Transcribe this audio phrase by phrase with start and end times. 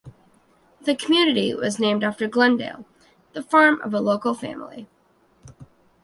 [0.81, 2.85] The community was named after Glendale,
[3.33, 4.87] the farm of a local family.